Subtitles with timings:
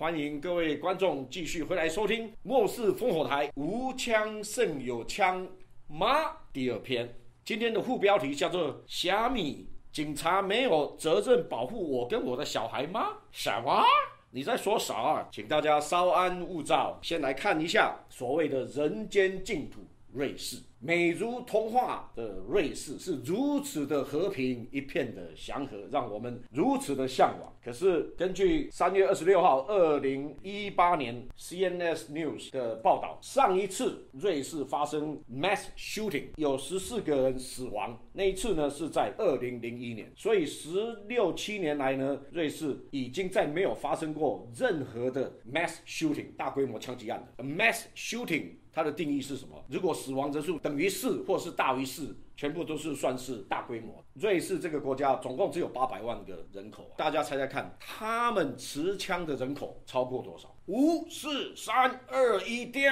[0.00, 5.46] 欢迎各位观众继续回来收听《末世烽火台》，无枪胜有枪
[5.88, 6.38] 吗？
[6.54, 7.14] 第二篇，
[7.44, 13.84] 今天的副标题叫做“虾米警察没有责任保护我跟我的小孩吗？”什么？
[14.30, 15.28] 你在说啥？
[15.30, 19.82] 请大家稍安勿躁，先来看一下所谓的人间净土——
[20.12, 20.58] 瑞士。
[20.82, 27.52] 美如童话的瑞士是如此的和平，一片的祥和，让我们如此的向往。
[27.62, 40.10] 可是根据三月二十六号二零一八年 CNS News 的报道，上一次瑞士发生 mass shooting 有十四个人死亡，那一次呢是在二零零一年。
[40.16, 40.70] 所以十
[41.08, 48.52] 六七年来呢，瑞士已经再没有发生过任何的 mass shooting 大规模枪击案的 mass shooting。
[48.72, 49.64] 它的定义是什么？
[49.68, 54.04] 如果死亡人数等于四，或是大于四，全部都是算是大规模。
[54.14, 60.54] 瑞士这个国家总共只有八百万个人口，大家猜猜看，他们持枪的人口超过多少？
[60.66, 62.90] 五、四、三、二、一，叮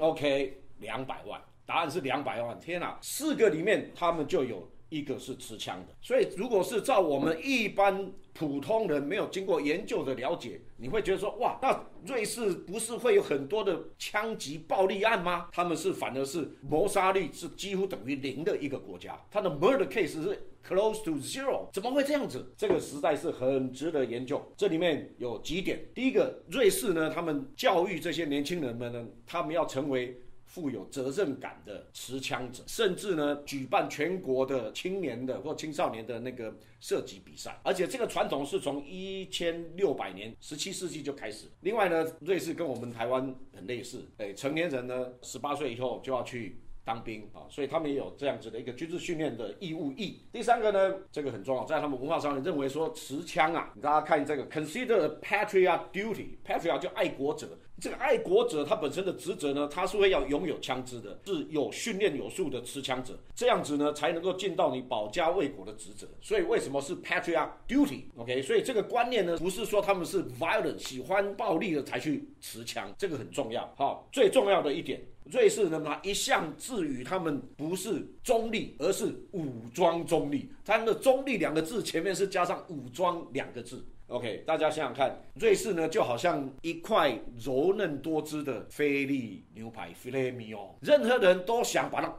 [0.00, 1.40] ，OK，两百万。
[1.64, 2.58] 答案是两百万。
[2.58, 4.68] 天哪，四个里面他们就有。
[4.90, 15.48] 一个是持枪的，所以如果是照我们一般普通人没有经过研究的了解，你会觉得说，哇，那瑞士不是会有很多的枪击暴力案吗？
[15.52, 22.52] 他们是反而是谋杀率是几乎等于零的一个国家，它的 murder case 是 close to zero，怎么会这样子？
[22.56, 24.44] 这个实在是很值得研究。
[24.56, 30.20] 这里面有几点，第一个，瑞士呢，他们教育这些年轻人们呢，他们要成为。
[30.50, 41.46] 富有责任感的持枪者，甚至呢举办全国的青年的或青少年的那个射击比赛，而且这个传统是从一千六百年十七世纪就开始。
[41.60, 50.18] 另外呢，瑞士跟我们台湾很类似，哎，成年人呢十八岁以后就要去当兵啊，所以他们也有这样子的一个军事训练的义务役。
[50.32, 57.56] 第三个呢，这个很重要，在他们文化上面认为说持枪啊，大家看这个，consider patriot duty，patriot 就爱国者。
[57.80, 66.06] 这个爱国者他本身的职责呢，他是会要拥有枪支的，是有训练有素的持枪者，这样子呢才能够尽到你保家卫国的职责。
[66.20, 73.72] 所以为什么是 patriot duty？OK，所以这个观念呢，不是说他们是 violent 喜欢暴力的才去持枪，这个很重要。
[73.76, 80.50] 好，最重要的一点，瑞士呢，他一向自诩他们不是中立，而是武装中立。
[80.64, 83.82] 他们的中立两个字前面是加上武装两个字。
[84.10, 92.12] OK，大家想想看，瑞士呢就好像一块柔嫩多汁的菲力牛排 f i l e m i o 任何人都想把它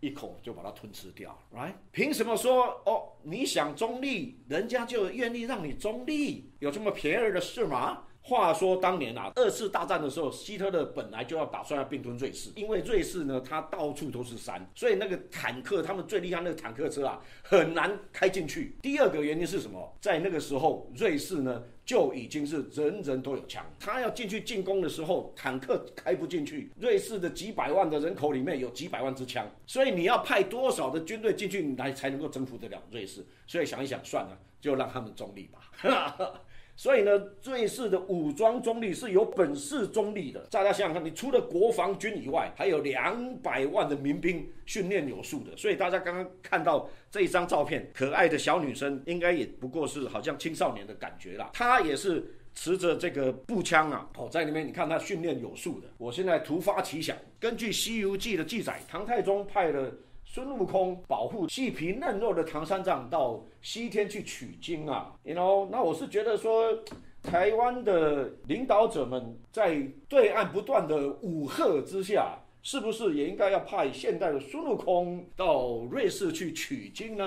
[0.00, 1.72] 一口就把它吞吃掉，Right？
[1.92, 3.14] 凭什么说哦？
[3.22, 6.50] 你想中立，人家就愿意让你中立？
[6.58, 8.02] 有这么便宜的事吗？
[8.26, 18.76] 话说当年啊，二次大战的时候，希特勒本来就要打算要并吞瑞士，因为瑞士呢，它到处都是山，所以那个坦克，他们最厉害那个坦克车啊，很难开进去。
[18.82, 19.96] 第二个原因是什么？
[20.00, 26.72] 在那个时候，瑞士呢就已经是人人都有枪，他要进去进攻的时候，坦克开不进去。
[26.80, 33.24] 瑞士的几百万的人口里面有几百万支枪，所以你要派多少的军队进去来才能够征服得了瑞士？
[33.46, 36.42] 所以想一想，算了，就让他们中立吧。
[36.76, 37.10] 所以呢，
[37.42, 40.40] 瑞士的武装中立是有本事中立的。
[40.50, 45.56] 大家想想看，你除了国防军以外，还有两百万的民兵，训练有素的。
[45.56, 51.50] 所以大家刚刚看到这一张照片，可爱的小女生，应该也不过是好像青少年的感觉啦。
[51.54, 52.22] 她也是
[52.54, 55.88] 持着这个步枪啊，哦，在里面你看她训练有素的。
[55.96, 59.90] 我现在突发奇想，根据《西游记》的记载，唐太宗派了。
[60.28, 65.68] 孙悟空保护细皮嫩肉的唐三藏到西天去取经啊，you know？
[65.70, 66.76] 那我是觉得说，
[67.22, 77.24] 台湾的领导者们在对岸不断的武吓之下，是不是也应该要派现代的孙悟空到瑞士去取经呢？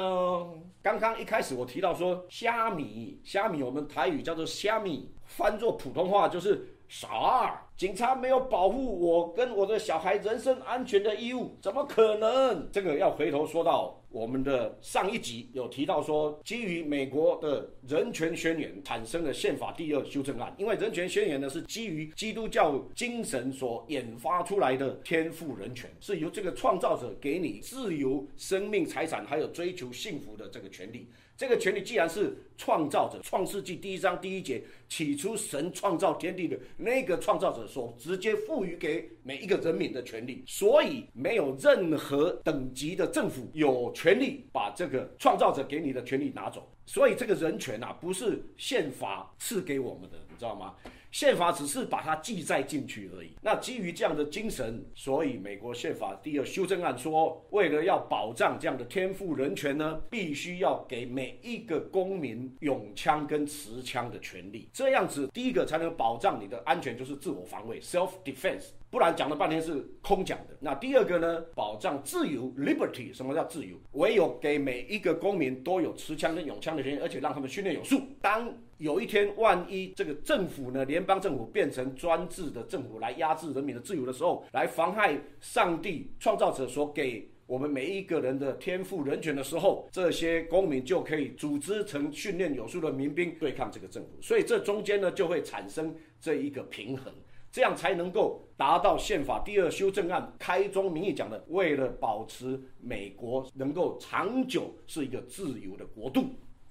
[0.83, 7.65] 刚刚一开始我提到说虾米，虾米我们台语叫做虾米，翻作普通话就是傻。
[7.79, 12.67] 警察没有保护我跟我的小孩人身安全的义务，怎么可能？
[12.73, 31.07] 这个要回头说到我们的上一集有提到说，基于美国的人权宣言产生的宪法第二修正案，因为人权宣言呢是基于基督教精神所引发出来的天赋人权，是由这个创造者给你自由、生命、财产还有追求幸福的这个权利。
[31.39, 46.69] 这个权利既然是创造者，《创世纪》第一章第一节，起初神创造天地的那个创造者所直接赋予给每一个人民的权利，所以没有任何等级的政府有权利把这个创造者给你的权利拿走。
[46.85, 50.75] 所以这个人权啊，不是宪法赐给我们的，你知道吗？
[51.11, 53.31] 宪法只是把它记载进去而已。
[53.41, 64.69] 那基于这样的精神，所以美国宪法第二修正案说，为了要保障这样的天赋人权呢，必须要给每一个公民拥枪跟持枪的权利。
[64.73, 68.69] 这样子，第一个才能保障你的安全，就是自我防卫 （self defense）。
[68.89, 70.57] 不然讲了半天是空讲的。
[70.59, 73.13] 那第二个呢，保障自由 （liberty）。
[73.13, 73.77] 什么叫自由？
[73.91, 78.01] 唯有给每一个公民都有持枪跟拥枪的权利，而且让他们训练有素。
[78.19, 94.09] 当有一天万一这个政府呢，联邦政府变成专制的政府来压制人民的自由的时候，来妨害上帝创造者所给我们每一个人的天赋人权的时候，这些公民就可以组织成训练有素的民兵对抗这个政府。
[94.21, 97.13] 所以这中间呢，就会产生这一个平衡。
[97.51, 106.25] 这样才能够达到宪法第二修正案开宗明义讲的，为了保持美国能够长久是一个自由的国度。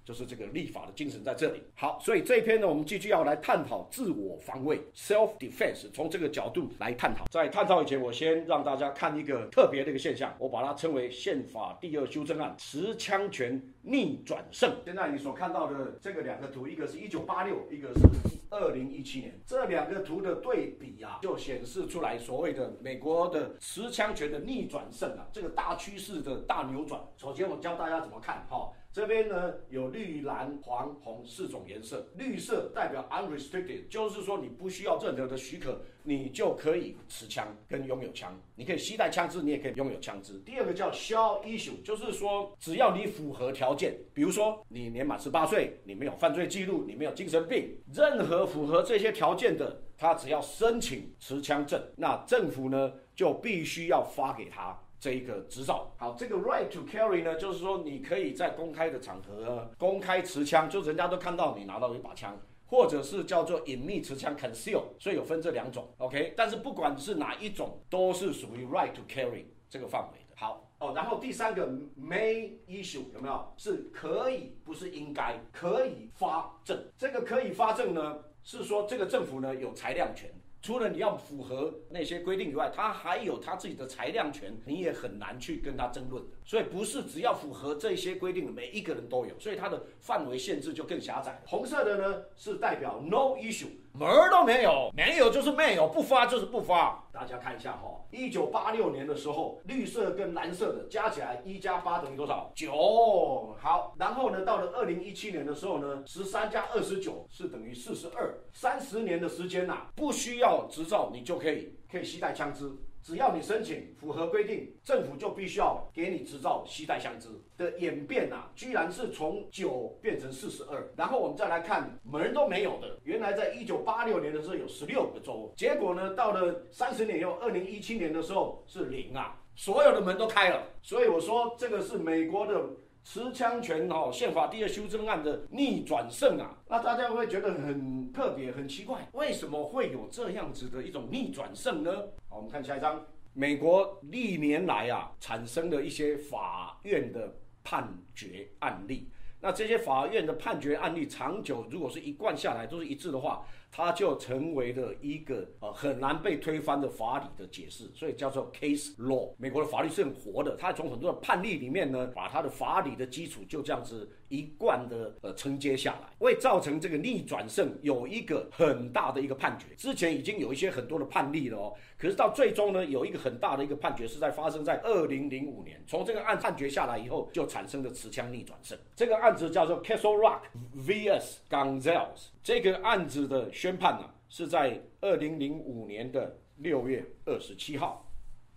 [0.08, 1.62] 就是这个立法的精神在这里。
[1.75, 7.26] 好，所以这一篇呢，我们继续要来探讨自我防卫 （self defense），从这个角度来探讨。
[7.31, 14.75] 在探讨以前，我先让大家看一个特别的一个现象，我把它称为宪法第二修正案持枪权逆转胜。
[14.87, 18.00] 现在你所看到的这个两个图，一个是一九八六，一个是
[18.49, 26.99] 二零一七年，这两个图的对比啊，就显示出来所谓的美国的持枪权的逆转胜啊，这个大趋势的大扭转。
[27.19, 28.72] 首先，我教大家怎么看哈。
[28.99, 32.05] 这边呢有绿、蓝、黄、红四种颜色。
[32.17, 38.37] 绿色代表 unrestricted，就是说你不需要任何的许可，你就可以持枪跟拥有枪。
[38.56, 40.37] 你可以携带枪支，你也可以拥有枪支。
[40.41, 54.77] 第二个叫 shall issue，就是说只要你符合条件，比如说你年满十八岁，你没有犯罪记录，你没有精神病，任何符合这些条件的，他只要申请持枪证，那政府呢就必须要发给他。
[55.00, 62.37] 这一个执照，好，这个 right to carry 呢，就是说你可以在公开的场合公开持枪，就人家都看到你拿到一把枪，
[62.67, 70.35] 或者是叫做隐秘持枪 conceal，所以有分这两种，OK，但是不管是哪一种，都是属于 right to carry 这个范围的。
[70.35, 73.53] 好，哦，然后第三个 may issue 有没有？
[73.56, 76.77] 是可以，不是应该，可以发证。
[76.97, 80.29] 这个可以发证呢，是说这个政府呢有裁量权。
[80.60, 86.31] 除了你要符合那些规定以外，他还有他自己的裁量权，你也很难去跟他争论的。
[86.44, 91.40] 所以不是只要符合这些规定，每一个人都有，所以它的范围限制就更狭窄。
[91.46, 93.69] 红色的呢是代表 no issue。
[93.93, 97.05] 门儿都没有，没有就是没有，不发就是不发。
[97.12, 102.52] 大家看一下哈，一九八六年的时候，绿色跟蓝色的加起来一加八等于多少？
[102.55, 103.56] 九。
[103.61, 108.38] 好，然后呢，到了二零一七年的时候呢，十三加二十九是等于四十二。
[108.52, 112.70] 三十年的时间呐，不需要执照，你就可以可以携带枪支。
[113.08, 120.87] 只要你申请符合规定，政府就必须要给你执照携带枪支的演变啊，居然是从九变成四十二。
[120.94, 130.66] 然后我们再来看门都没有的，原来在一九八六年的时候有十六个州，结果呢到了三十年以后，二零一七年的时候是零啊，所有的门都开了。
[130.82, 132.62] 所以我说这个是美国的。
[133.10, 141.90] 持枪权哦，宪法第二修正案的逆转胜啊，那大家会觉得很特别、很奇怪，为什么会有这样子的一种逆转胜呢？
[142.28, 143.02] 好，我们看下一章，
[143.32, 147.34] 美国历年来啊产生的一些法院的
[147.64, 149.08] 判决案例，
[149.40, 153.43] 那这些法院的判决案例长久如果是一贯下来都是一致的话。
[153.70, 159.32] 它就成为了一个呃很难被推翻的法理的解释，所以叫做 case law。
[159.37, 169.67] 美国的法律是很活的，它从很多的判例里面呢，把它的法理的基础就这样子一贯的呃承接下来，为造成这个逆转胜有一个很大的一个判决。
[169.77, 178.77] 之前已经有一些很多的判例了哦，可是到最终呢，有一个很大的一个判决是在发生在二零零五年，从这个案判决下来以后，就产生了持枪逆转胜。
[178.96, 180.41] 这个案子叫做 Castle Rock
[180.77, 182.29] vs Gonzales。
[182.48, 188.10] 这个案子的宣判呢，是在二零零五年的六月二十七号。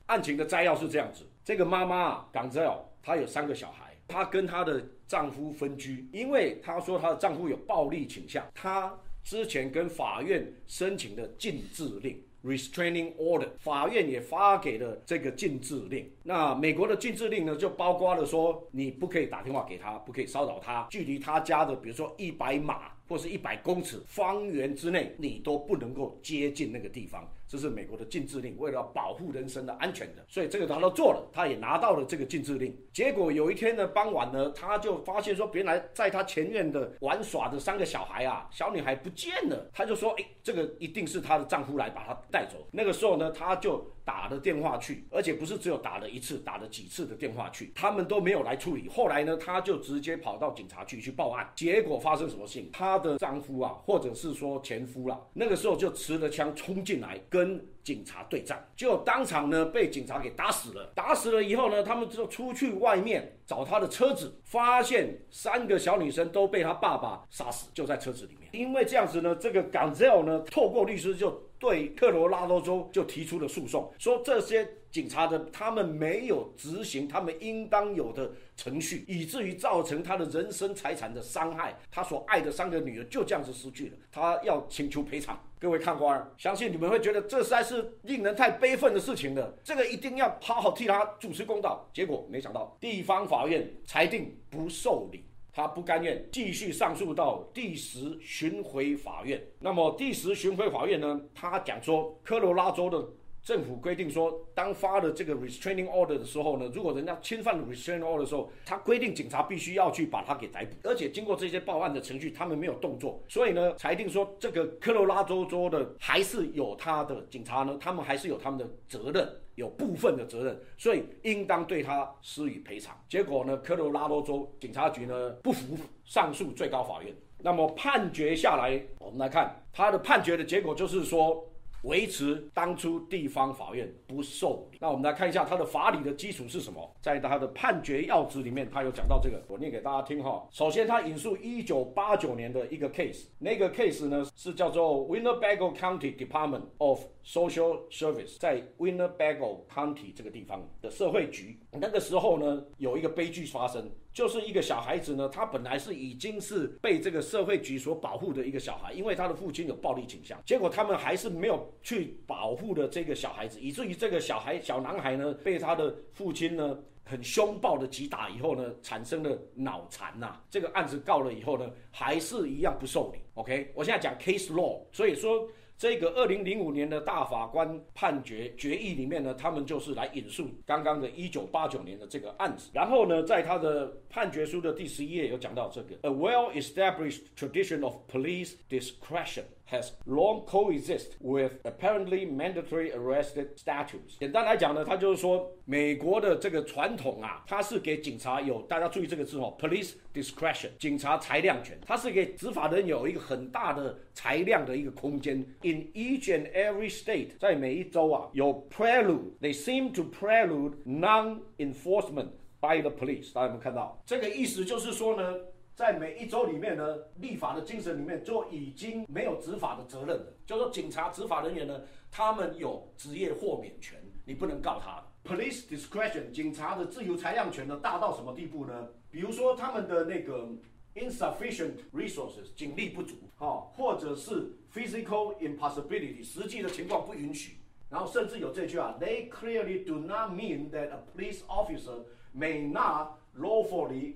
[0.05, 16.09] 案情的摘要是这样子：这个妈妈港泽尔，她有三个小孩，她跟她的丈夫分居，因为她说她的丈夫有暴力倾向，她之前跟法院申请的禁制令 （restraining order），法院也发给了这个禁制令。
[16.23, 22.93] 那美国的禁制令呢，就包括了说，你不可以打电话给她，不可以骚扰她，距离她家的，比如说一百码。
[23.11, 27.29] 或是一百公尺方圆之内，你都不能够接近那个地方。
[27.51, 32.73] 这是美国的禁制令，为了保护人身的安全的，所以这个他都做了，他也拿到了这个禁制令。
[32.93, 39.69] 结果有一天呢傍晚呢，他就发现说，原来在他前院的玩耍的三个小孩啊，小女孩不见了。
[39.73, 42.65] 他就说，哎，这个一定是她的丈夫来把她带走。
[42.71, 48.87] 那个时候呢，他就打了电话去，而且不是只有打了一次，打了几次的电话去，他们都没有来处理。
[48.87, 51.49] 后来呢，他就直接跑到警察局去报案。
[51.53, 52.69] 结果发生什么事情？
[52.71, 60.91] 他的丈夫啊，或者是说前夫啦，那个时候就持着枪冲进来跟跟警察对战，就当场呢被警察给打死了。
[60.93, 68.49] 打死了以后呢，他们就出去外面找他的车子，发现三个小女生都被他爸爸杀死，就在车子里面。
[68.51, 74.67] 因为这样子呢，这个 Gonzale 呢，透过律师就对科罗拉多州就提出了诉讼，说这些。
[74.91, 81.79] 警察的他们没有执行他们应当有的程序，以至于造成他的人身财产的伤害。
[81.89, 85.41] 他所爱的三个女儿就这样子失去了，他要请求赔偿。
[85.61, 89.55] 各位看官，相信你们会觉得这实在是令人太悲愤的事情了。
[89.63, 91.87] 这个一定要好好替他主持公道。
[91.93, 99.39] 结果没想到，地方法院裁定不受理，他不甘愿，继续上诉到第十巡回法院。
[99.59, 103.07] 那么第十巡回法院呢，他讲说科罗拉州的。
[103.43, 122.95] 政府规定说，当发了这个 restraining order 的时候呢，如果人家侵犯了 restraining order 的时候，他规定警察必须要去把他给逮捕，而且经过这些报案的程序，他们没有动作，所以呢，裁定说这个科罗拉多州的还是有他的警察呢，他们还是有他们的责任，有部分的责任，所以应当对他施以赔偿。
[123.09, 131.43] 结果呢，科罗拉多州警察局呢不服上诉最高法院，那么判决下来，我们来看他的判决的结果就是说。
[131.83, 134.70] 维持当初地方法院不受。
[134.81, 136.91] 那我们来看一下它的法理的基础是什么？
[137.03, 140.43] 在它的判决要旨里面，它有讲到这个，我念给大家听哈。
[140.49, 151.59] 首先，它引述一九八九年的一个 case，那个 case 呢是叫做 Winnebago County Department of Social Service，在 Winnebago County 这个地方的社会局。
[151.73, 153.87] 那个时候呢，有一个悲剧发生。
[154.13, 170.39] 就是一个小孩子呢，他本来是已经是被这个社会局所保护的一个小孩，因为他的父亲有暴力倾向，结果他们还是没有去保护的这个小孩子，以至于这个小孩小男孩呢，被他的父亲呢很凶暴的击打以后呢，产生了脑残呐。
[170.49, 173.19] 这个案子告了以后呢，还是一样不受理。
[173.33, 175.45] OK，我现在讲 case law，所以说。
[175.77, 189.41] 这个二零零五年的大法官判决决议里面呢，他们就是来引述刚刚的一九八九年的这个案子，然后呢，在他的判决书的第十一页有讲到这个，a well-established tradition of police discretion。
[189.71, 194.19] Has long coexist with apparently mandatory arrested statutes。
[194.19, 205.37] 简单来讲呢，它就是说美国的这个传统啊，它是给警察有大家注意这个字哦，police discretion，警察裁量权，它是给执法人有一个很大的裁量的一个空间。
[205.61, 213.33] In each and every state，在每一州啊，有 prelude，they seem to prelude non-enforcement by the police。
[213.33, 214.01] 大家有没有看到？
[214.05, 215.35] 这个意思就是说呢。
[215.75, 220.33] 在每一周里面呢，立法的精神里面就已经没有执法的责任了。
[220.45, 225.03] 就说警察执法人员呢，他们有职业豁免权，你不能告他。
[225.23, 228.89] Police discretion，警察的自由裁量权呢，大到什么地步呢？
[229.09, 230.49] 比如说他们的那个
[230.95, 237.57] insufficient resources，警力不足，哈，或者是 physical impossibility，实际的情况不允许。
[237.89, 242.03] 然后甚至有这句啊，They clearly do not mean that a police officer
[242.35, 244.15] may not lawfully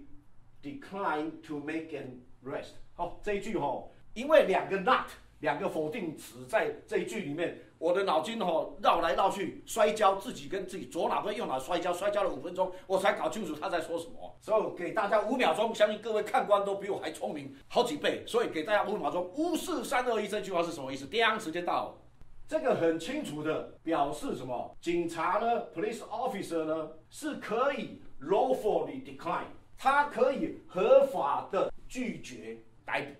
[0.65, 2.71] Decline to make an arrest。
[2.95, 3.83] 好，这一句哈，
[4.15, 5.05] 因为两个 not
[5.41, 14.35] 两个否定词在这一句里面，我的脑筋哈绕来绕去，摔跤，自己跟自己左脑跟右脑摔跤，摔跤了五分钟，我才搞清楚他在说什么。
[14.41, 18.23] 所以给大家五秒钟，相信各位看官都比我还聪明好几倍。
[18.25, 21.05] 所以给大家五秒钟，五四三二一，这句话是什么意思？
[21.05, 21.95] 叮，时间到。
[22.47, 24.75] 这个很清楚的表示什么？
[24.81, 29.45] 警察呢，police officer 呢，是可以 lawfully decline。
[29.77, 33.11] 他可以合法的拒绝逮捕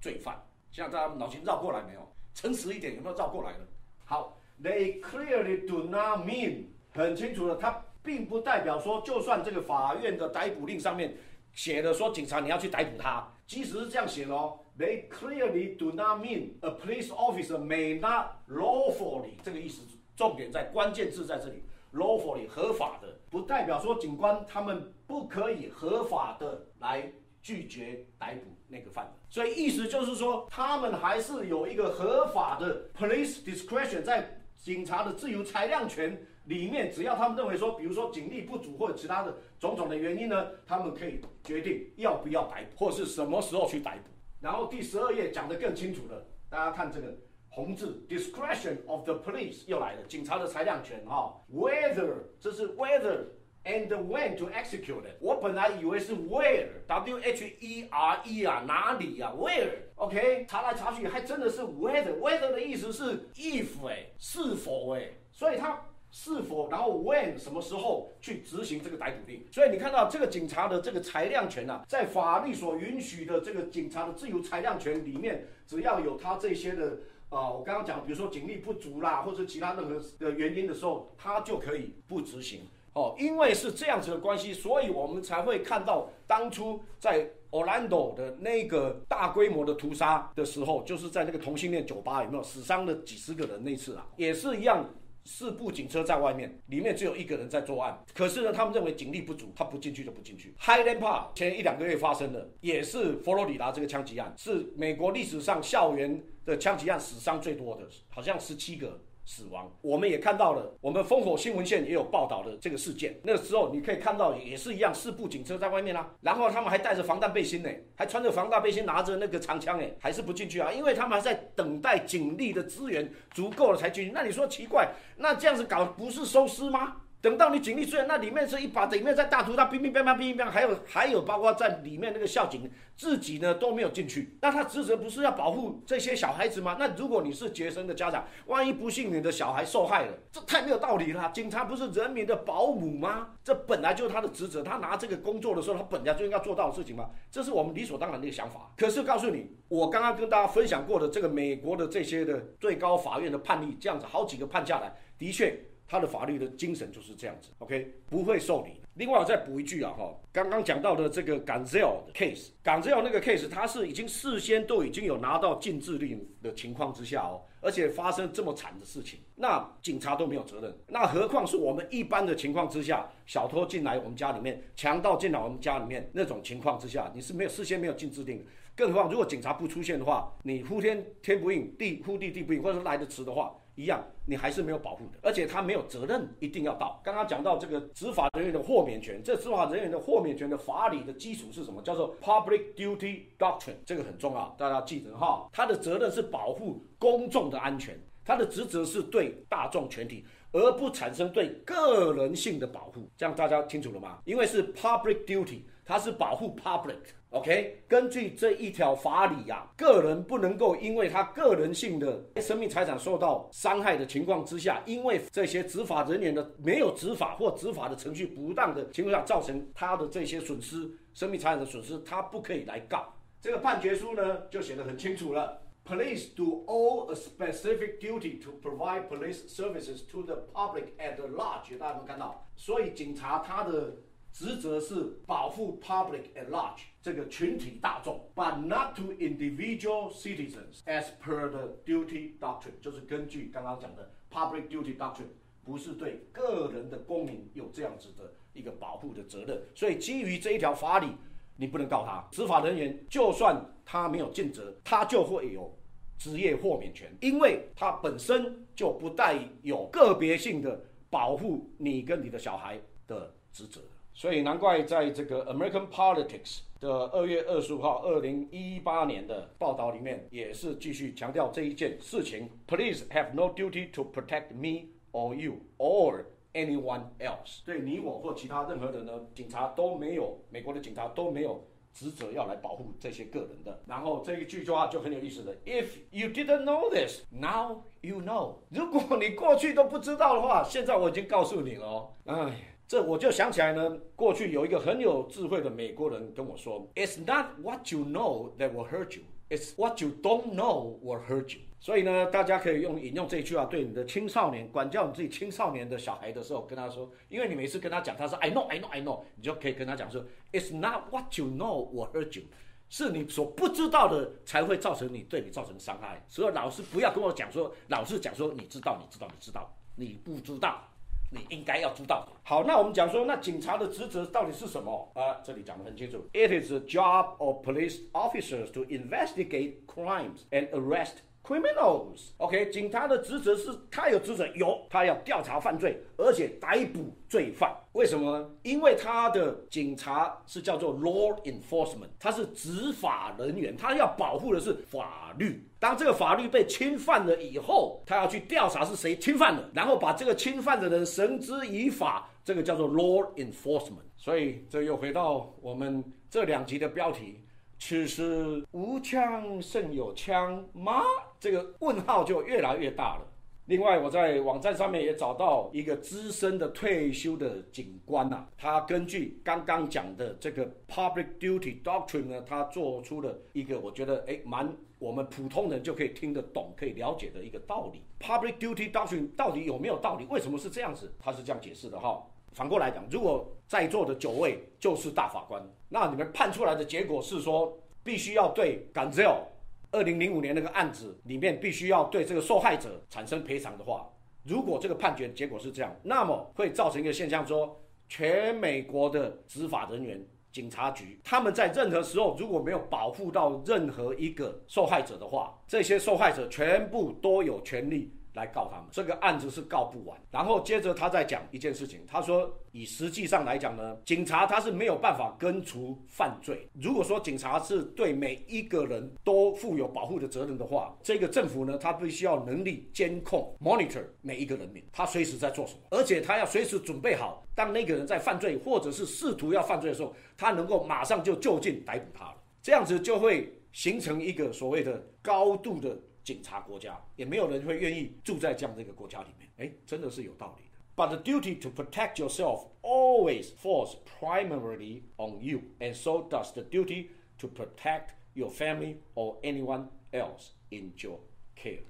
[0.00, 2.00] 罪犯，现在大家脑筋绕过来没有？
[2.32, 3.58] 诚实一点，有没有绕过来呢？
[4.04, 11.16] 好，They clearly do not mean 很清楚的，它并不代表说，就算这个法院的逮捕令上面
[11.52, 19.82] 写的说警察你要去逮捕他，即使是这样写的哦，They clearly do not mean a police officer may not lawfully 这个意思，
[20.16, 21.62] 重点在关键字在这里。
[21.92, 44.10] Lawfully 合法的，不代表说警官他们不可以合法的来拒绝逮捕那个犯人，所以意思就是说，他们还是有一个合法的 police discretion，在警察的自由裁量权里面，只要他们认为说，比如说警力不足或者其他的种种的原因呢，他们可以决定要不要逮捕，或是什么时候去逮捕。
[44.40, 47.16] 然后第十二页讲得更清楚了，大家看这个。
[47.50, 51.34] 红字，discretion of the police 又来了，警察的裁量权哈。
[51.52, 53.24] Whether 这是 whether
[53.64, 55.16] and when to execute it。
[55.20, 60.46] 我本来以为是 where，w h e r e 啊，哪里啊？Where？OK？
[60.48, 62.16] 查来查去还真的是 whether。
[62.18, 69.42] whether 的意思是 if 哎，是否哎，所以它是否，然后 when 什么时候去执行这个逮捕令？
[69.52, 76.98] 所以你看到这个警察的这个裁量权啊，在法律所允许的这个警察的自由裁量权里面，只要有他这些的
[77.30, 82.62] 啊，我刚刚讲，比如说警力不足啦，或者其他任何的原因的时候，他就可以不执行。
[82.92, 94.84] 哦，因为是这样子的关系，所以我们才会看到当初在 Orlando 的那个大规模的屠杀的时候，就是在那个同性恋酒吧有没有死伤了几十个人那次啊，也是一样。
[95.24, 98.02] 四部警车在外面，里面只有一个人在作案。
[98.14, 100.54] 可是呢，他们认为警力不足，他不进去就不进去。
[100.60, 109.00] Highland Park 前一两个月发生的，也是佛罗里达这个枪击案，是美国历史上校园的枪击案死伤最多的，好像十七个。
[109.32, 113.16] 死亡，我们也看到了，我们烽火新闻线也有报道的这个事件。
[113.22, 124.10] 那个时候你可以看到，也是一样，四部警车在外面啦，然后他们还带着防弹背心呢，还穿着防弹背心，拿着那个长枪哎，还是不进去啊，因为他们还在等待警力的支援足够了才进去。
[124.10, 126.96] 那你说奇怪，那这样子搞不是收尸吗？
[127.22, 136.76] 等到你警力虽然那里面是一把，里面在大屠杀，乒乒乓乓，乒乒乓，还有还有包括在里面那个校警自己呢都没有进去，那他职责不是要保护这些小孩子吗？
[136.78, 141.30] 那如果你是杰森的家长，万一不幸你的小孩受害了，这太没有道理了。
[141.34, 143.28] 警察不是人民的保姆吗？
[143.44, 147.10] 这本来就是他的职责，他拿这个工作的时候，他本来就应该做到的事情吗？
[147.30, 148.72] 这是我们理所当然的一个想法。
[148.78, 155.66] 可是告诉你，我刚刚跟大家分享过的这个美国的这些的最高法院的判例，这样子好几个判下来，的确。
[155.90, 158.80] 他的法律的精神就是这样子，OK，不会受理。
[158.94, 183.56] 另外，我再补一句啊，哈，刚刚讲到的这个 Gonzale 的 case，Gonzale 那个 case，他是已经事先都已经有拿到禁制令的情况之下哦，而且发生这么惨的事情，那警察都没有责任，那何况是我们一般的情况之下，小偷进来我们家里面，强盗进来我们家里面那种情况之下，你是没有事先没有禁制令，更何况如果警察不出现的话，你呼天天不应，地呼地地不应，或者说来得迟的话。
[183.80, 187.00] 一样，你还是没有保护的，而且他没有责任一定要到。
[187.02, 191.80] 刚刚讲到这个执法人员的豁免权，这执法人员的豁免权的法理的基础是什么？
[191.82, 195.48] 叫做 Public Duty Doctrine，这个很重要，大家记得哈。
[195.52, 203.08] 他的责任是保护公众的安全，他的职责是对大众全体，而不产生对个人性的保护。
[203.16, 204.18] 这样大家清楚了吗？
[204.26, 206.98] 因为是 Public Duty，它是保护 Public。
[207.30, 223.06] OK，根据这一条法理呀，个人不能够因为他个人性的生命财产受到伤害的情况之下，因为这些执法人员的没有执法或执法的程序不当的情况下，造成他的这些损失、生命财产的损失，他不可以来告。
[223.40, 231.78] 这个判决书呢，就写得很清楚了：Police do all a specific duty to provide police services to the public at large。
[231.78, 232.44] 大家有没有看到？
[232.56, 233.94] 所以警察他的。
[234.32, 244.96] 职责是保护 public at large 这个群体大众，but not to individual citizens as per the duty doctrine，就是根据刚刚讲的 public duty
[244.96, 245.28] doctrine，
[245.64, 249.60] 不是对个人的公民有这样子的一个保护的责任。
[249.74, 251.08] 所以基于这一条法理，
[251.56, 252.26] 你不能告他。
[252.30, 255.76] 执法人员就算他没有尽责，他就会有
[256.16, 263.80] 职业豁免权，因为他本身就不带有个别性的保护你跟你的小孩的职责。
[264.12, 272.50] 所以难怪在这个 American Politics 的二月二十五号二零一八年的报道里面，也是继续强调这一件事情。
[272.66, 277.64] Police have no duty to protect me or you or anyone else。
[277.64, 283.80] 对你我或其他任何人呢，警察都没有，美国的警察都没有职责要来保护这些个人的。
[283.86, 288.56] 然后这一句话就很有意思的：If you didn't know this, now you know。
[288.70, 292.14] 如果你过去都不知道的话，现在我已经告诉你了。
[292.26, 292.66] 哎。
[292.90, 301.54] 这我就想起来呢，过去有一个很有智慧的美国人跟我说：“It's not what you know that will hurt you, it's what you don't know will hurt
[301.54, 312.46] you。”所以呢，大家可以用引用这句话，对你的青少年管教你自己青少年的小孩的时候，跟他说，因为你每次跟他讲，他说 “I know, I know, I know”，你就可以跟他讲说：“It's not what you know will hurt you，
[312.88, 320.89] 是你所不知道的才会造成你对你造成伤害。”所以老师不要跟我讲说，老是讲说你知道，你知道，你知道，你不知道。
[321.30, 322.26] 你应该要知道。
[322.42, 325.40] 好，那我们讲说，那警察的职责到底是什么啊？
[325.44, 331.18] 这里讲得很清楚，It is the job of police officers to investigate crimes and arrest.
[331.42, 337.74] Criminals, OK，警察的职责是，他有职责，有他要调查犯罪，而且逮捕罪犯。
[337.92, 338.50] 为什么呢？
[338.62, 345.66] 因为他的警察是叫做 law enforcement，他是执法人员，他要保护的是法律。
[345.80, 352.28] 当这个法律被侵犯了以后，他要去调查是谁侵犯的，然后把这个侵犯的人绳之以法。
[352.42, 354.08] 这个叫做 law enforcement。
[354.16, 357.44] 所以这又回到我们这两集的标题。
[357.82, 361.02] 此时无枪胜有枪吗？
[361.40, 363.26] 这个问号就越来越大了。
[363.64, 378.02] 另外，我在网站上面也找到一个资深的退休的警官呐，他根据刚刚讲的这个 Public Duty Doctrine 呢，他做出了一个我觉得哎蛮我们普通人就可以听得懂、可以了解的一个道理。
[378.20, 380.26] Public Duty Doctrine 到底有没有道理？
[380.28, 381.10] 为什么是这样子？
[381.18, 382.22] 他是这样解释的哈。
[382.52, 389.46] 反过来讲，如果在座的九位就是大法官，那你们判出来的结果是说，必须要对 g a n z e l
[389.90, 394.08] 二零零五年那个案子里面必须要对这个受害者产生赔偿的话，
[394.44, 397.76] 如果这个判决结果是这样，那么会造成一个现象，说
[398.08, 408.12] 全美国的执法人员、警察局，他们在任何时候如果没有保护到任何一个受害者的话，这些受害者全部都有权利。
[408.34, 410.18] 来告他们，这个案子是告不完。
[410.30, 416.68] 然后接着他再讲一件事情，他说以实际上来讲呢，警察他是没有办法根除犯罪。
[416.74, 432.36] 如果说警察是对每一个人都负有保护的责任的话，这个政府呢，他必须要能力监控 monitor 每一个人民，他随时在做什么，而且他要随时准备好，当那个人在犯罪或者是试图要犯罪的时候，他能够马上就就近逮捕他了。
[432.62, 435.98] 这样子就会形成一个所谓的高度的。
[436.23, 440.75] 警察国家也没有人会愿意住在这样的一个国家里面，哎，真的是有道理的。
[440.95, 447.09] But the duty to protect yourself always falls primarily on you, and so does the duty
[447.39, 451.19] to protect your family or anyone else in your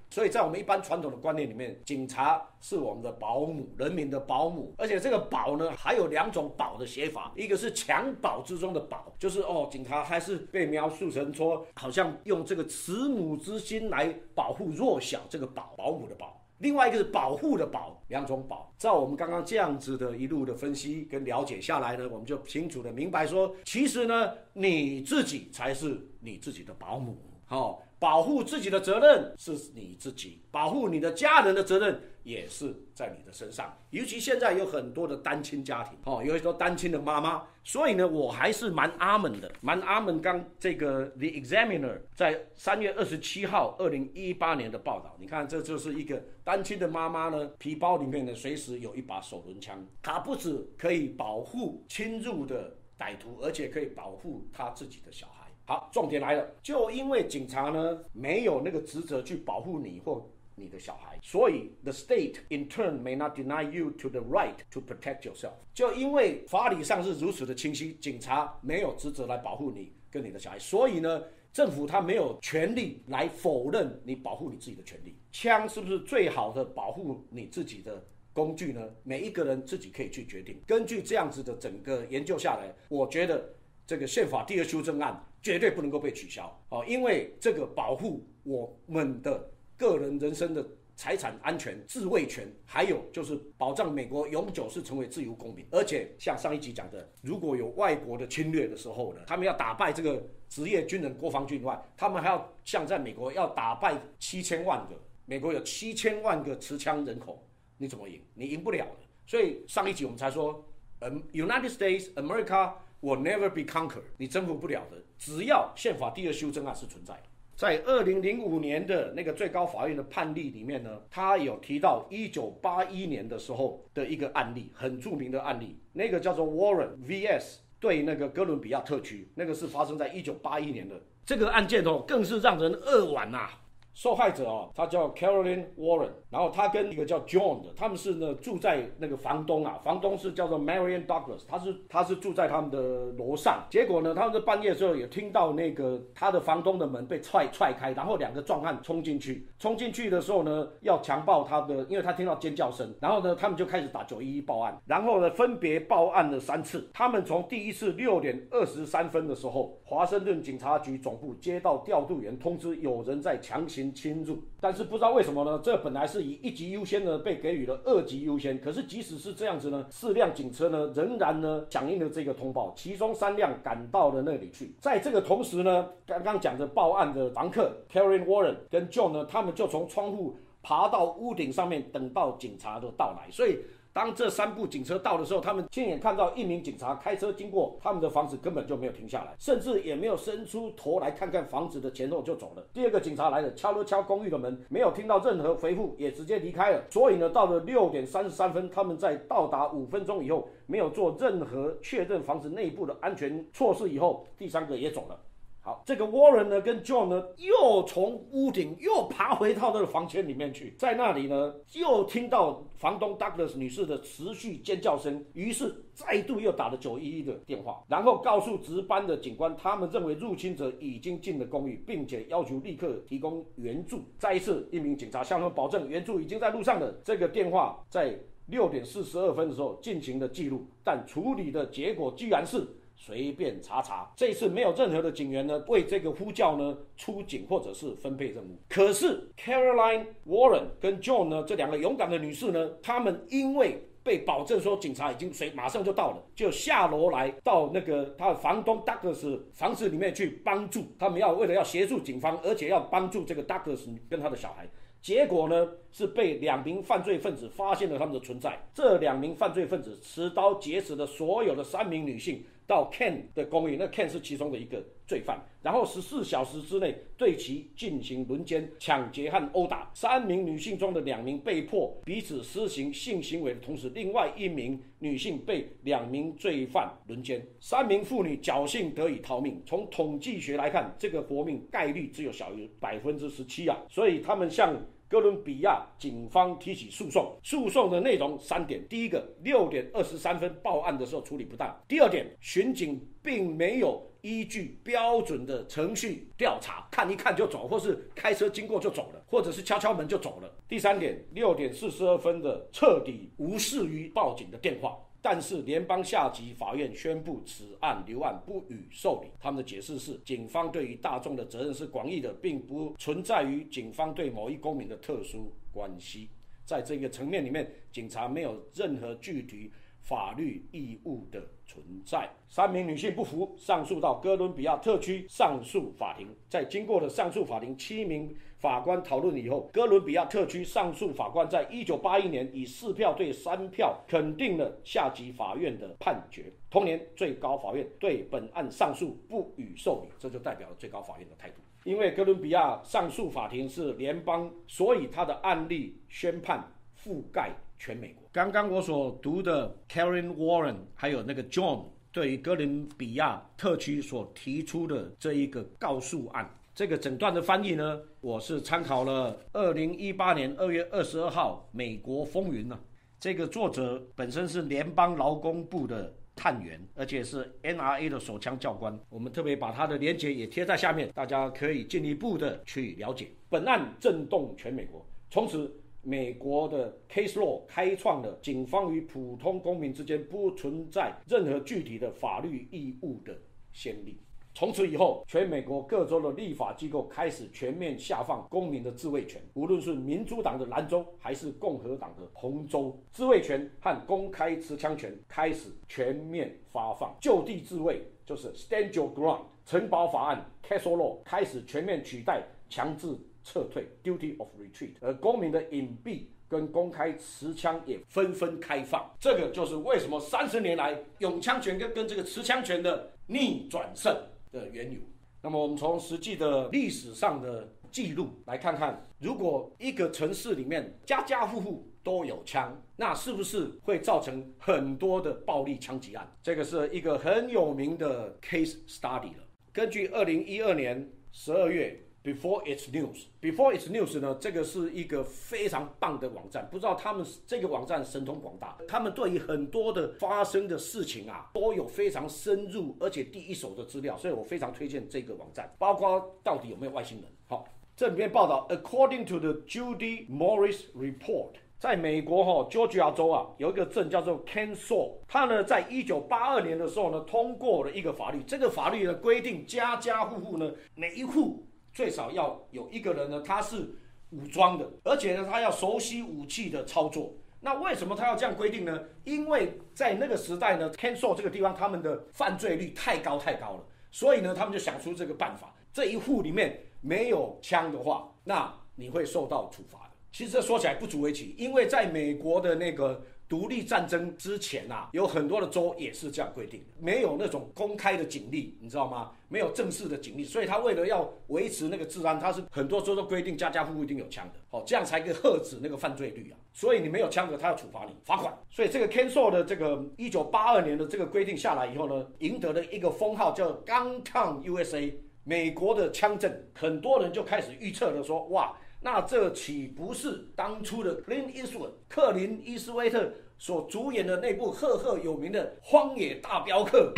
[0.09, 4.73] 所以在我们一般传统的观念里面，警察是我们的保姆，人民的保姆。
[4.77, 16.37] 而且这个保呢，还有两种保的写法，一个是襁褓之中的保，就是哦，警察还是被描述成说，好像用这个慈母之心来保护弱小，这个保保姆的保。
[16.57, 18.71] 另外一个是保护的保，两种保。
[18.77, 27.81] 照我们刚刚这样子的一路的分析跟了解下来呢，我们就清楚的明白说，其实呢，你自己才是你自己的保姆，好。
[28.01, 33.77] 保护自己的责任是你自己，保护你的家人的责任也是在你的身上。
[33.91, 40.19] 尤其现在有很多的单亲家庭，哦，有很多单亲的妈妈，所以呢，我还是蛮阿门的，蛮阿门。
[40.19, 55.40] 刚这个 The Examiner 在三月二十七号二零一八年的报道，你看，这就是一个单亲的妈妈呢，皮包里面呢随时有一把手轮枪，她不止可以保护侵入的歹徒，而且可以保护她自己的小孩。
[55.71, 60.21] 好，重点来了，就因为警察呢没有那个职责去保护你或
[60.53, 65.53] 你的小孩，所以 the state in turn may not deny you to the right to protect yourself。
[65.73, 75.15] 就因为法理上是如此的清晰，警察没有职责来保护你跟你的小孩，所以呢，政府他没有权利来否认你保护你自己的权利。
[75.31, 78.81] 枪是不是最好的保护你自己的工具呢？
[79.03, 80.59] 每一个人自己可以去决定。
[80.67, 83.53] 根据这样子的整个研究下来，我觉得
[83.87, 85.25] 这个宪法第二修正案。
[85.41, 90.63] 绝对不能够被取消哦，因为这个保护我们的个人人身的
[90.95, 95.65] 财产安全、自卫权，还有就是保障美国永久是成为自由公民。
[95.71, 107.43] 而且像上一集讲的，如果有外国的侵略的时候呢，他们要打败这个职业军人、国防军外，他们还要像在美国要打败七千万个美国有七千万个持枪人口，
[107.77, 108.21] 你怎么赢？
[108.35, 109.07] 你赢不了的。
[109.25, 110.63] 所以上一集我们才说，
[110.99, 112.73] 嗯，United States America。
[113.01, 114.97] Will never be conquered，你征服不了的。
[115.17, 117.21] 只要宪法第二修正案是存在，
[117.55, 133.49] 在二零零五年的那个最高法院的判例里面呢，他有提到一九八一年的时候的一个案例，很著名的案例，那个叫做 Warren vs 对那个哥伦比亚特区，那个是发生在一九八一年的这个案件哦，更是让人扼腕呐。
[133.93, 142.79] 受害者哦，他叫 Caroline Warren，然后他跟一个叫 John 的，他们是呢住在那个房东啊，房东是叫做 Marion Douglas，他是他是住在他们的
[143.17, 143.65] 楼上。
[143.69, 156.89] 结果呢，他们在半夜的时候也听到那个他的房东的门被踹踹开，然后两个壮汉冲进去，冲进去的时候呢，要强暴他的，因为他听到尖叫声，然后呢，他们就开始打九一一报案，然后呢，分别报案了三次。
[156.93, 163.80] 他们从第一次六点二十三分的时候，华盛顿警察局总部接到调度员通知，有人在强行。
[163.93, 165.61] 侵入，但是不知道为什么呢？
[165.63, 168.59] 这本来是以一级优先呢，被给予了二级优先。
[168.59, 174.75] 可是即使是这样子呢，四辆警车呢，仍然呢响应了这个通报，其中三辆赶到了那里去。
[174.77, 183.31] 在这个同时呢，刚刚讲的报案的房客 Karen Warren 跟 John 呢，他们就从窗户爬到屋顶上面，等到警察的到来。
[183.31, 183.57] 所以。
[183.93, 192.65] 当这三部警车到的时候，他们亲眼看到一名警察开车经过他们的房子，根本就没有停下来，甚至也没有伸出头来看看房子的前后就走了。
[192.71, 196.81] 第二个警察来了，敲了敲公寓的门，没有听到任何回复，也直接离开了。
[196.89, 205.19] 所以呢，到了六点三十三分，他们在到达五分钟以后，没有做任何确认房子内部的安全措施以后，第三个也走了。
[205.63, 223.99] 好，这个 Warren 呢跟 John 呢又从屋顶又爬回到那个房间里面去，在那里呢又听到房东 Douglas 女士的持续尖叫声，于是再度又打了九一一的电话，然后告诉值班的警官，他们认为入侵者已经进了公寓，并且要求立刻提供援助。
[224.17, 226.91] 再一次，一名警察向他们保证援助已经在路上了。
[227.03, 232.67] 这个电话在六点四十二分的时候进行了记录，但处理的结果居然是。
[233.03, 238.55] 随便查查，这一次没有任何的警员呢为这个呼叫呢出警或者是分配任务。
[238.69, 254.69] 可是 Caroline Warren 跟 John 呢这两个勇敢的女士呢，她们因为被保证说警察已经随马上就到了，就下楼来到那个他的房东 Douglas 房子里面去帮助他们，要为了要协助警方，而且要帮助这个 Douglas 跟他的小孩。
[255.01, 258.59] 结果呢，是被两名犯罪分子发现了他们的存在。
[258.71, 265.39] 这两名犯罪分子持刀劫持了所有的三名女性，到 Ken 的公寓，那 Ken 是其中的一个罪犯。
[265.61, 269.91] 然后十四小时之内对其进行轮奸、抢劫和殴打。
[269.93, 277.45] 三名女性中的两名被迫彼此施行性行为的同时，另外一名女性被两名罪犯轮奸。
[277.59, 279.61] 三名妇女侥幸得以逃命。
[279.65, 283.77] 从统计学来看，这个活命概率只有小于百分之十七啊！
[283.89, 284.75] 所以他们向。
[285.11, 304.97] 哥伦比亚警方提起诉讼，诉讼的内容三点：第一个，六点二十三分报案的时候处理不当；第二点，巡警并没有依据标准的程序调查，看一看就走，或是开车经过就走了，或者是敲敲门就走了；第三点，六点四十二分的彻底无视于报警的电话。
[305.21, 309.29] 但是联邦下级法院宣布此案留案不予受理。
[309.39, 316.29] 他们的解释是，警方对于大众的责任是广义的，并不存在于警方对某一公民的特殊关系。
[316.65, 319.71] 在这个层面里面，警察没有任何具体
[320.11, 322.29] 法律义务的存在。
[322.49, 326.27] 三名女性不服，上诉到哥伦比亚特区上诉法庭。
[326.49, 328.35] 在经过了上诉法庭七名。
[328.57, 336.51] 法官讨论以后，哥伦比亚特区上诉法官在一九八一年以四票对三票肯定了下级法院的判决。
[336.69, 341.55] 同年，最高法院对本案上诉不予受理，这就代表了最高法院的态度。
[341.85, 346.63] 因为哥伦比亚上诉法庭是联邦，所以他的案例宣判
[346.95, 347.49] 覆盖
[347.81, 348.29] 全美国。
[348.31, 356.47] 刚刚我所读的 Karen Warren 还有那个 John 对于哥伦比亚特区所提出的这一个告诉案。
[356.75, 362.79] 这个整段的翻译呢，我是参考了二零一八年二月二十二号《美国风云》呢。
[363.19, 368.97] 这个作者本身是联邦劳工部的探员，而且是 NRA 的手枪教官。
[369.09, 373.29] 我们特别把他的连结也贴在下面，大家可以进一步的去了解。
[373.49, 375.71] 本案震动全美国，从此
[376.03, 383.37] 美国的 Case Law 开创了警方与普通公民之间不存在任何具体的法律义务的
[383.71, 384.17] 先例。
[384.53, 397.15] 从此以后，全美国各州的立法机构开始全面下放公民的自卫权，无论是民主党的兰州还是共和党的红州，自卫权和公开持枪权开始全面发放。
[397.21, 399.43] 就地自卫就是 Stand Your Ground。
[399.63, 409.13] 城堡法案 Case Law 开始全面取代强制撤退 Duty of Retreat，而公民的隐蔽跟公开持枪也纷纷开放。
[409.19, 414.15] 这个就是为什么三十年来拥枪权跟跟这个持枪权的逆转胜。
[414.51, 414.99] 的缘由。
[415.41, 426.29] 那么，我们从实际的历史上的记录来看看，如果一个城市里面家家户户都有枪，那是不是会造成很多的暴力枪击案？
[426.43, 429.43] 这个是一个很有名的 case study 了。
[429.71, 431.97] 根据二零一二年十二月。
[432.23, 436.67] Before it's news，Before it's news 呢，这个是一个非常棒的网站。
[436.71, 445.73] 不知道他们这个网站神通广大，他们对于很多的发生的事情啊，都有非常深入而且第一手的资料，所以我非常推荐这个网站。
[445.79, 447.25] 包括到底有没有外星人？
[447.47, 447.65] 好，
[447.97, 458.43] 这里面报道，According to the Judy Morris Report，在美国哈，Georgia 州啊，有一个镇叫做 Kansas，它呢，在一九八二年的时候呢，通过了一个法律。
[458.43, 461.65] 这个法律呢，规定家家户户呢，每一户。
[461.93, 463.95] 最少要有一个人呢，他是
[464.31, 467.33] 武装的，而且呢，他要熟悉武器的操作。
[467.59, 469.03] 那为什么他要这样规定呢？
[469.23, 480.11] 因为在那个时代呢 k a n s o 这个地方他们的犯罪率太高太高了，所以呢，他们就想出这个办法：这一户里面没有枪的话，那你会受到处罚的。
[480.31, 483.23] 其实这说起来不足为奇，因为在美国的那个。
[483.51, 489.33] 独立战争之前啊，有很多的州也是这样规定的，没有那种公开的警力，你知道吗？
[489.49, 496.55] 没有正式的警力，所以他为了要维持那个治安，他是很多州都规定家家户户一定有枪的，好，这样才可以遏制那个犯罪率啊。
[496.71, 498.57] 所以你没有枪的，他要处罚你，罚款。
[498.69, 517.11] 所以这个 k e n s o 的这个一九八二年的这个规定下来以后呢，赢得了一个封号叫 “Gun Town USA”，美国的枪阵，很多人就开始预测了说，哇，那这岂不是当初的 Clint Eastwood 克林伊斯威特所主演的那部赫赫有名的《荒野大镖客》？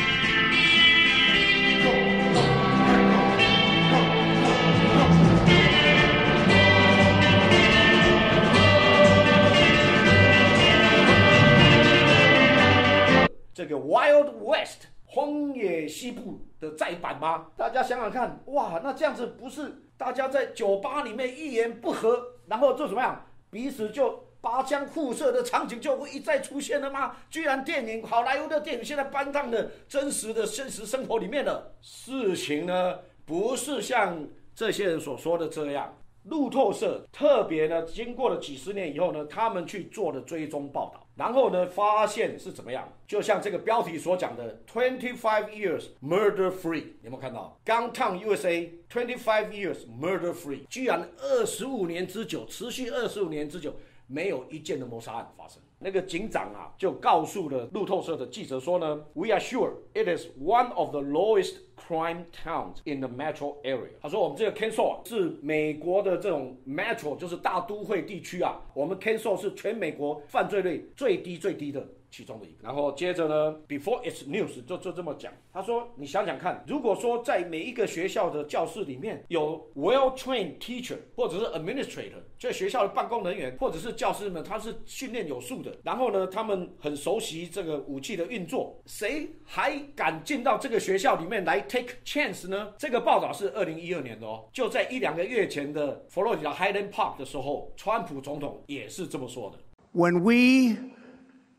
[13.53, 17.47] 这个 Wild West 荒野西部的再版吗？
[17.57, 27.15] 大家想想看，哇，那这样子不是大家在酒吧里面一言不合，然后就怎么样，彼此就拔枪互射的场景就会一再出现了吗？
[27.29, 31.75] 居然电影好莱坞的电影现在搬到了真实的现实生活里面了。
[31.81, 35.93] 事情呢，不是像这些人所说的这样。
[36.23, 41.02] 路透社特别呢，经过了几十年以后呢，他们去做了追踪报道。
[41.15, 42.91] 然后呢，发现是怎么样？
[43.07, 47.59] 就像这个标题所讲的，twenty five years murder free，有没有看到？
[47.63, 53.75] 刚 town USA twenty five years murder free，居然二十五年之久，持续二十五年之久，
[54.07, 55.61] 没有一件的谋杀案发生。
[55.83, 63.89] 那个警长啊，就告诉了路透社的记者说呢，We are sure it is one of the lowest crime towns in the metro area。
[64.01, 71.85] 他说我们这个 Kansas 是美国的这种 metro，就是大都会地区啊，我们 Kansas 是全美国犯罪率最低最低的。
[72.13, 75.33] 其中的一个，然后接着呢，Before it's news 就就这么讲。
[75.51, 99.57] 他说：“你想想看，如果说在每一个学校的教室里面有 well-trained teacher 或者是 administrator，就学校的办公人员或者是教师们，他是训练有素的，然后呢，他们很熟悉这个武器的运作，谁还敢进到这个学校里面来 take chance 呢？”这个报道是二零一二年的哦，就在一两个月前的佛罗里达 Highland Park 的时候，川普总统也是这么说的。
[99.93, 100.77] When we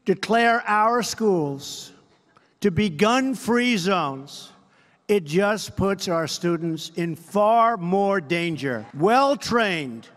[0.05, 1.93] declare our schools
[2.61, 4.51] to be gun free zones,
[5.09, 8.87] it just puts our students in far more danger.
[8.95, 10.09] Well trained,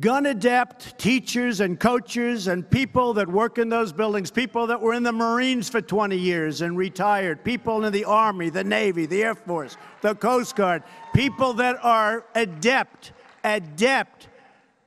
[0.00, 4.94] gun adept teachers and coaches and people that work in those buildings, people that were
[4.94, 9.22] in the Marines for 20 years and retired, people in the Army, the Navy, the
[9.22, 10.82] Air Force, the Coast Guard,
[11.14, 14.28] people that are adept, adept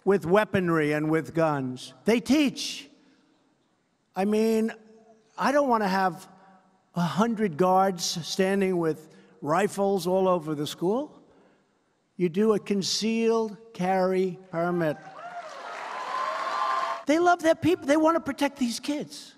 [0.05, 1.93] with weaponry and with guns.
[2.05, 2.88] They teach.
[4.19, 4.73] I mean,
[5.38, 6.27] I don't want to have
[6.93, 9.08] a hundred guards standing with
[9.41, 11.23] rifles all over the school.
[12.17, 14.97] You do a concealed carry permit.
[17.05, 17.86] They love their people.
[17.88, 19.36] They want to protect these kids.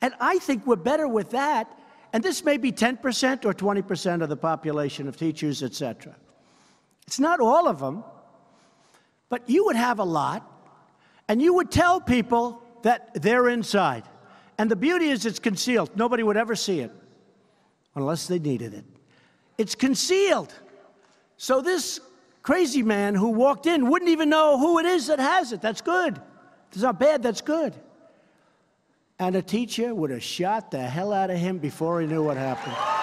[0.00, 1.76] And I think we're better with that.
[2.12, 6.14] And this may be 10% or 20% of the population of teachers, etc.
[7.08, 8.04] It's not all of them,
[9.28, 10.48] but you would have a lot,
[11.26, 14.04] and you would tell people that they're inside.
[14.56, 15.94] And the beauty is it's concealed.
[15.94, 16.90] Nobody would ever see it
[17.94, 18.84] unless they needed it.
[19.58, 20.54] It's concealed.
[21.36, 22.00] So this
[22.42, 25.60] crazy man who walked in wouldn't even know who it is that has it.
[25.60, 26.18] That's good.
[26.72, 27.74] It's not bad, that's good.
[29.18, 32.38] And a teacher would have shot the hell out of him before he knew what
[32.38, 32.97] happened.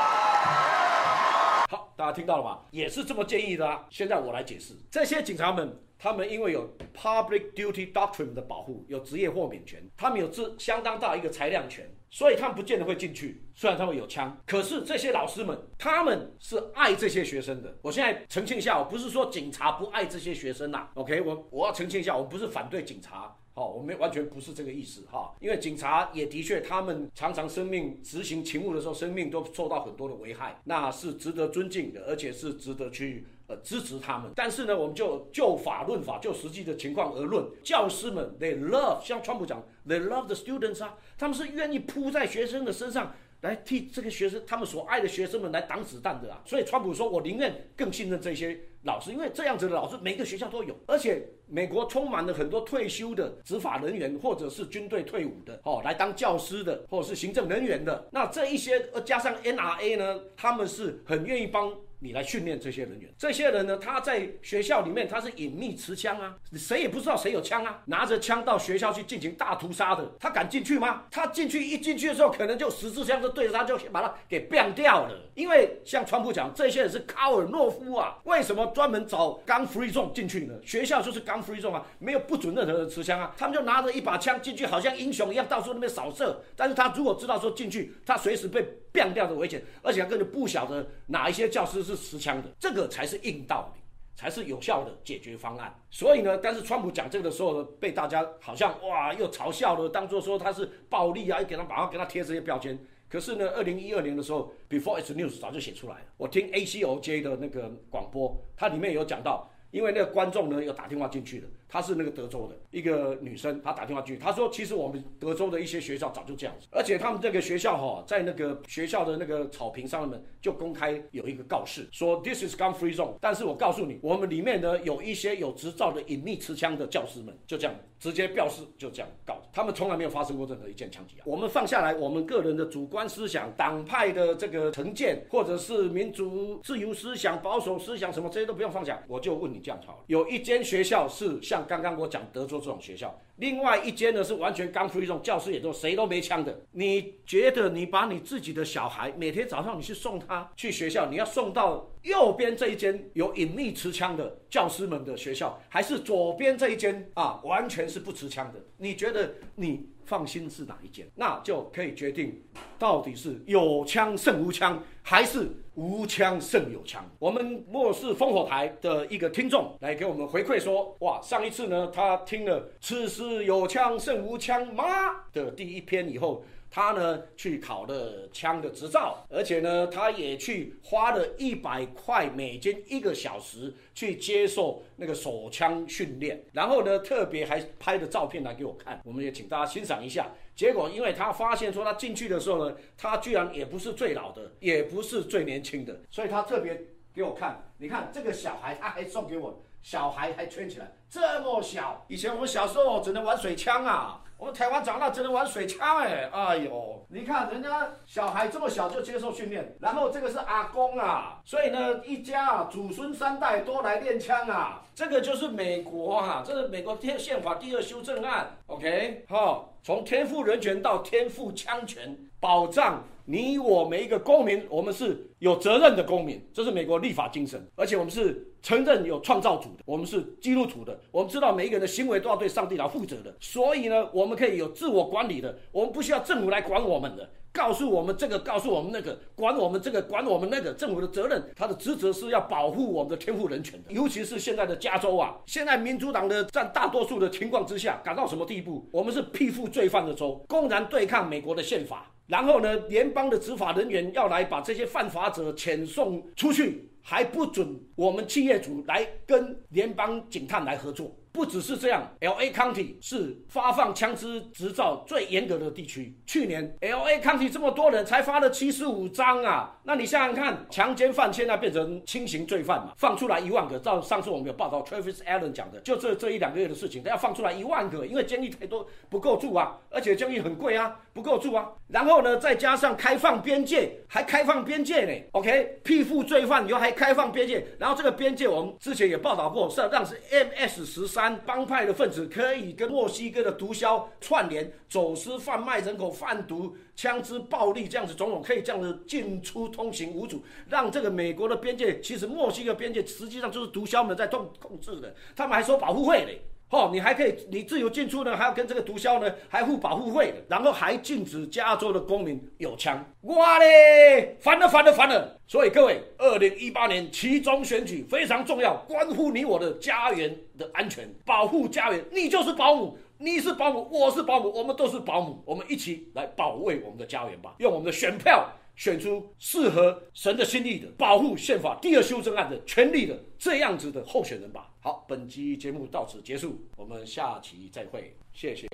[1.96, 2.60] 大家听到了吗？
[2.72, 3.86] 也是这么建议的、啊。
[3.90, 13.42] 现在我来解释，这些警察们他们因为有 public duty doctrine 的保护，有职业豁免权，他们有自相当大一个裁量权，所以他们不见得会进去。
[13.56, 17.74] 虽然他们有枪，可是这些老师们，他们是爱这些学生的。
[17.82, 20.90] 我现在澄清一下，我不是说警察不爱这些学生呐。
[20.96, 23.34] OK，我我要澄清一下，我不是反对警察。
[23.58, 34.30] 好，我们完全不是这个意思哈，因为警察也的确，他们常常生命执行勤务的时候，生命都受到很多的危害，那是值得尊敬的，而且是值得去呃支持他们。
[34.36, 43.14] 但是呢，我们就就法论法，就实际的情况而论，教师们 they love，像川普讲 they love the students 啊，他们是愿意扑在学生的身上。
[43.46, 46.42] 来替这个学生，他们所爱的学生们来挡子弹的啊！
[46.46, 58.08] 所以川普说：“我宁愿更信任这些老师，因为这样子的老师每个学校都有，而且美国充满了很多退休的执法人员或者是军队退伍的哦，来当教师的或者是行政人员的。
[58.12, 61.72] 那这一些呃加上 NRA 呢，他们是很愿意帮。”
[62.06, 71.06] 你来训练这些人员，这些人呢，他在学校里面他是隐秘持枪啊，谁也不知道谁有枪啊，拿着枪到学校去进行大屠杀的，他敢进去吗？
[71.10, 75.20] 他进去一进去的时候，可能就十字枪就对着他，就把他给毙掉了。
[75.34, 80.54] 因为像川普讲，这些人是卡尔诺夫啊，为什么专门找刚 free zone 进去呢？
[80.64, 86.44] 学校就是刚 free zone 啊，没有不准任何人持枪啊，他们就拿着一把枪进去，好像英雄一样到处那边扫射。
[86.56, 88.64] 但是他如果知道说进去，他随时被
[88.96, 91.76] 毙掉的危险，而且他根本不晓得哪一些教师。
[91.86, 93.82] 是持枪的，这个才是硬道理，
[94.16, 95.72] 才是有效的解决方案。
[95.92, 102.80] 所以呢，但是川普讲这个的时候呢，被大家好像哇又嘲笑了，当做说他是暴力啊，又给他马上给他贴这些标签。
[103.08, 106.06] 可是呢，二零一二年的时候，Before It's News 早就写出来了。
[106.18, 111.48] 我听 ACOJ 的那个广播，它里面有讲到，因为那个观众呢有打电话进去的。
[111.68, 123.16] 她是那个德州的一个女生，她打电话去，她说：“其实我们德州的一些学校早就这样子，而且他们这个学校哈，在那个学校的那个草坪上面就公开有一个告示，说 This is gun free zone。
[123.20, 131.24] 但是我告诉你，我们里面呢有一些有执照的隐秘持枪的教师们，就这样直接表示就这样告，他们从来没有发生过任何一件枪击案。
[131.26, 140.00] 我们放下来，我们个人的主观思想、党派的这个成见，或者是民主自由思想、保守思想什么这些都不用放下，我就问你这样好了。
[140.08, 141.66] 有一间学校是像。
[141.68, 146.62] 刚刚我讲德州这种学校，另外一间呢是完全刚出一种教室，也都谁都没枪的。
[146.72, 158.60] 你觉得你把你自己的小孩每天早上你去送他去学校，你要送到右边这一间有隐秘持枪的教师们的学校，还是左边这一间啊完全是不持枪的？
[158.78, 161.08] 你觉得你放心是哪一间？
[161.16, 162.42] 那就可以决定
[162.78, 165.50] 到底是有枪胜无枪，还是？
[165.76, 167.10] 无枪胜有枪。
[167.20, 174.84] 我们末世烽火台的一个听众来给我们回馈说：哇，上一次呢，他听了“此时有枪胜无枪吗”
[175.32, 176.44] 的第一篇以后。
[176.68, 190.30] 他呢去考了枪的执照，而且呢，他也去花了一百块美金一个小时去接受那个手枪训练，然后呢，特别还拍的照片来给我看，我们也请大家欣赏一下。
[190.56, 196.82] 结果，因为他发现说他进去的时候呢，他居然也不是最老的，也不是最年轻的，所以他特别
[197.14, 197.64] 给我看。
[197.78, 202.06] 你看这个小孩，他还送给我，小孩还圈起来，这么小。
[202.08, 204.22] 以前我们小时候只能玩水枪啊。
[204.38, 228.52] 我们台湾长大只能玩水枪哎，哎呦，你看人家小孩这么小就接受训练，然后这个是阿公啊，所以呢一家祖孙三代都来练枪啊，这个就是美国啊，这是美国宪宪法第二修正案，OK，好，从天赋人权到天赋枪权，保障你我每一个公民，我们是有责任的公民，这是美国立法精神，而且我们是。
[228.66, 248.90] 承认有创造主的，我们是基督徒的，我们知道每一个人的行为都要对上帝来负责的，所以呢，我们可以有自我管理的，我们不需要政府来管我们的，告诉我们这个，告诉我们那个，管我们这个，管我们那个，政府的责任，他的职责是要保护我们的天赋人权的，尤其是现在的加州啊，现在民主党的占大多数的情况之下，赶到什么地步？
[248.92, 256.90] 我们是庇护罪犯的州，公然对抗美国的宪法，然后呢，联邦的执法人员要来把这些犯法者遣送出去。
[257.08, 261.16] 还不准我们企业主来跟联邦警探来合作。
[261.36, 266.18] 不只是这样，L A County 是发放枪支执照最严格的地区。
[266.26, 273.78] 去年 L A County 这么多人才发了七十五张啊，那你想想看，强奸犯现在变成轻型罪犯嘛，放出来一万个。
[273.80, 281.70] 照上次我们有报道，Travis Allen 讲的，就这这一两个月的事情，他要放出来一万个，因为监狱太多不够住啊，而且监狱很贵啊，不够住啊。
[281.90, 285.12] 然后呢，再加上开放边界，还开放边界呢。
[285.34, 291.25] OK，庇护罪犯以后还开放边界，然后这个边界我们之前也报道过，是让是 M S 十三。
[291.46, 306.42] 帮派的分子可以跟墨西哥的毒枭串联，走私、贩卖人口、贩毒、枪支暴力这样子种种，可以这样子进出通行无阻，让这个美国的边界，其实墨西哥边界实际上就是毒枭们在控控制的，他们还收保护费嘞。
[306.72, 313.06] 哦，你还可以，你自由进出呢，还要跟这个毒枭呢，还付保护费，然后还禁止加州的公民有枪。
[313.22, 315.40] 哇嘞，烦了烦了烦了！
[315.48, 322.04] 所以各位，二零一八年其中选举非常重要，关乎你我的家园的安全，保护家园。
[322.12, 328.50] 你就是保姆，你是保姆，我是保姆，我们都是保姆，我们一起来保卫我们的家园吧，用我们的选票。
[328.76, 334.74] 选出适合神的心意的保护宪法第二修正案的权利的这样子的候选人吧。
[334.80, 338.68] 好，本期节目到此结束，我们下期再会，谢谢。